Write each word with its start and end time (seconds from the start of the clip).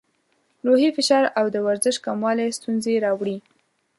روحي 0.67 0.89
فشار 0.97 1.23
او 1.39 1.45
د 1.55 1.57
ورزش 1.67 1.95
کموالی 2.05 2.55
ستونزې 2.57 2.95
راوړي. 3.05 3.37